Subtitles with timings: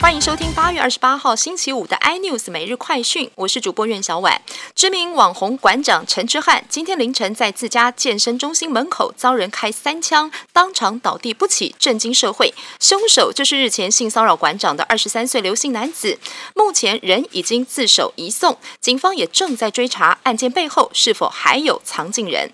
[0.00, 4.40] 欢迎收听八月二十八号星期五的 iNews 每日快讯，我是主播苑小婉。
[4.74, 12.54] 知名网红馆长陈之汉今天凌晨在自家健身中心门口遭人开三枪，当场倒地不起，震惊社会。
[12.80, 16.18] 凶手就是日前性骚扰馆长的二十三岁刘姓男子，
[16.54, 22.50] 目前人已经自首移送，警方也正在追查案件背后是否还有藏镜人。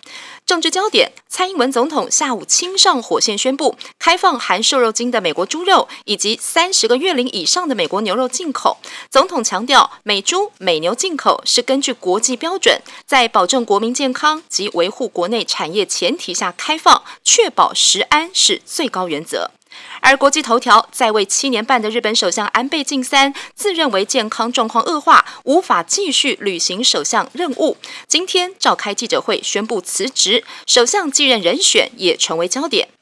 [0.46, 8.76] 政治焦点：蔡英文总统下午亲上火线宣布开放含瘦肉精的美国猪肉以及三十个月龄以上的美国牛肉进口。
[9.10, 19.50] 总统强调，美猪美牛进口是根据国际标准，在保证国民健康及维护国内产业前提下开放，确保食安是最高原则。
[20.00, 27.76] 而国际头条，在位七年半的日本首相安倍晋三自认为健康状况恶化，无法继续履行首相任务，
[28.06, 32.95] 今天召开记者会宣布辞职，首相继任人选也成为焦点。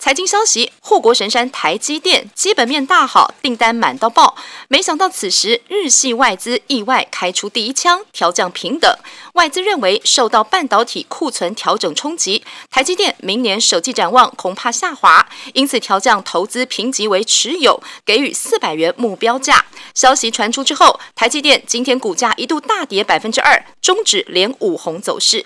[0.00, 4.34] 财经消息：护国神山台积电基本面大好，订单满到爆。
[4.66, 8.90] 没想到此时日系外资意外开出第一枪，调降平等。
[9.34, 19.66] 外资认为受到半导体库存调整冲击，台积电明年首季展望恐怕下滑，因此调降投资评级为持有，给予四百元目标价。
[19.94, 25.44] 消息传出之后，台积电今天股价一度大跌百分之二，终止连五红走势。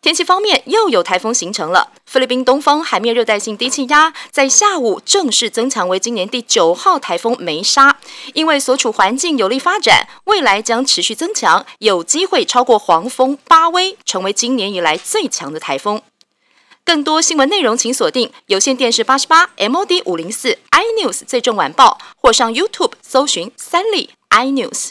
[0.00, 1.92] 天气方面，又有台风形成了。
[2.04, 7.98] 菲律宾东方海面热带性低气压在下午正式增强为今年第九号台风梅沙，
[8.32, 16.00] 因为所处环境有利发展，未来将持续增强，有机会超过黄蜂巴威，成为今年以来最强的台风。
[16.84, 24.90] 更多新闻内容，请锁定有线电视八十八 MOD 五零四 iNews 最重晚报，或上 YouTube 搜寻三立 iNews。